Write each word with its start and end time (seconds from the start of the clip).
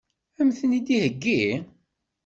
Ad 0.39 0.43
m-ten-id-iheggi? 0.47 1.43